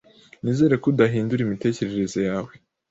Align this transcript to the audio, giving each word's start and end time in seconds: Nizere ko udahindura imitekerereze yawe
Nizere 0.41 0.73
ko 0.81 0.85
udahindura 0.91 1.41
imitekerereze 1.43 2.19
yawe 2.29 2.51